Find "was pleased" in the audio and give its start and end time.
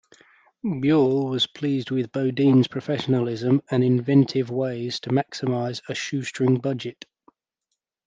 1.29-1.91